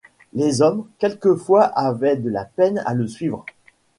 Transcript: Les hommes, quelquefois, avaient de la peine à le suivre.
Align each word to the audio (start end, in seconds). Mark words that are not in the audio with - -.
Les 0.33 0.63
hommes, 0.63 0.87
quelquefois, 0.97 1.63
avaient 1.65 2.15
de 2.15 2.31
la 2.31 2.43
peine 2.43 2.81
à 2.87 2.95
le 2.95 3.05
suivre. 3.05 3.45